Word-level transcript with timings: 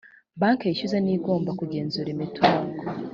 banki 0.39 0.65
yishyuza 0.69 0.97
niyo 0.99 1.15
igomba 1.19 1.51
kugenzura 1.59 2.07
imitungo 2.15 2.83